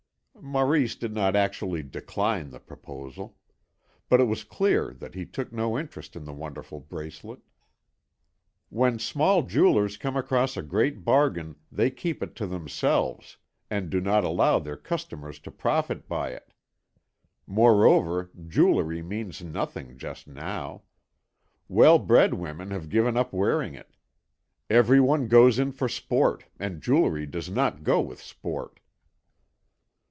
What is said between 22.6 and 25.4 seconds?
have given up wearing it. Everyone